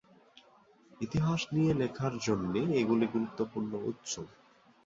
[1.01, 4.13] ইতিহাস নিয়ে লেখার জন্য এগুলি গুরুত্বপূর্ণ উৎস।